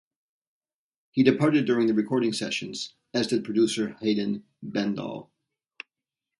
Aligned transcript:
He 1.11 1.21
departed 1.21 1.65
during 1.65 1.85
the 1.85 1.93
recording 1.93 2.33
sessions- 2.33 2.95
as 3.13 3.27
did 3.27 3.43
producer 3.45 3.97
Haydn 4.01 4.43
Bendall. 4.63 5.29